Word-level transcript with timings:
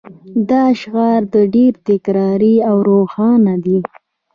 دا 0.49 0.63
شعار 0.81 1.21
ډیر 1.53 1.73
تکراري 1.87 2.55
او 2.69 2.75
روښانه 2.89 3.53
دی 3.65 3.79